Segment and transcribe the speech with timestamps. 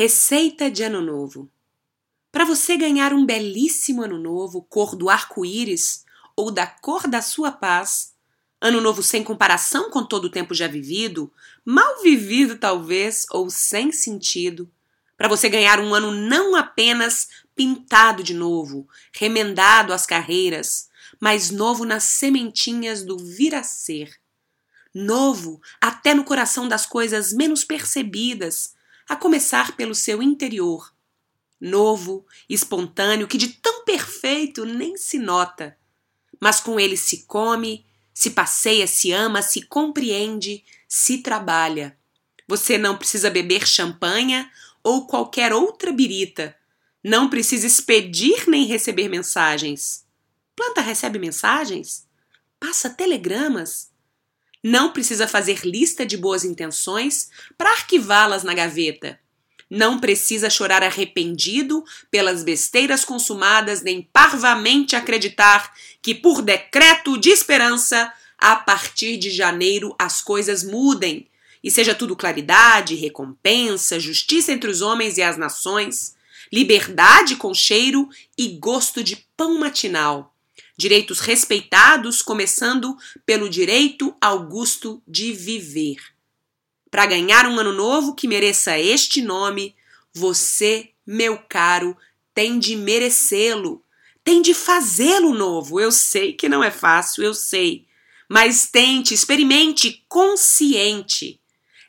[0.00, 1.50] Receita de Ano Novo.
[2.30, 6.04] Para você ganhar um belíssimo Ano Novo, cor do arco-íris
[6.36, 8.14] ou da cor da sua paz,
[8.60, 11.32] Ano Novo sem comparação com todo o tempo já vivido,
[11.64, 14.70] mal vivido talvez ou sem sentido,
[15.16, 20.88] para você ganhar um ano não apenas pintado de novo, remendado às carreiras,
[21.18, 24.12] mas novo nas sementinhas do vir a ser.
[24.94, 28.77] Novo até no coração das coisas menos percebidas,
[29.08, 30.92] a começar pelo seu interior.
[31.60, 35.76] Novo, espontâneo, que de tão perfeito nem se nota.
[36.40, 41.96] Mas com ele se come, se passeia, se ama, se compreende, se trabalha.
[42.46, 44.50] Você não precisa beber champanha
[44.82, 46.56] ou qualquer outra birita.
[47.02, 50.04] Não precisa expedir nem receber mensagens.
[50.54, 52.06] Planta recebe mensagens?
[52.58, 53.90] Passa telegramas?
[54.68, 59.18] Não precisa fazer lista de boas intenções para arquivá-las na gaveta.
[59.70, 68.12] Não precisa chorar arrependido pelas besteiras consumadas, nem parvamente acreditar que, por decreto de esperança,
[68.36, 71.26] a partir de janeiro as coisas mudem
[71.64, 76.14] e seja tudo claridade, recompensa, justiça entre os homens e as nações,
[76.52, 80.34] liberdade com cheiro e gosto de pão matinal
[80.78, 85.96] direitos respeitados, começando pelo direito augusto de viver.
[86.88, 89.74] Para ganhar um ano novo que mereça este nome,
[90.14, 91.96] você, meu caro,
[92.32, 93.84] tem de merecê-lo,
[94.22, 95.80] tem de fazê-lo novo.
[95.80, 97.84] Eu sei que não é fácil, eu sei,
[98.28, 101.40] mas tente, experimente consciente.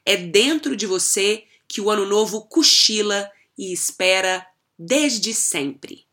[0.03, 4.43] É dentro de você que o ano novo cochila e espera
[4.77, 6.07] desde sempre.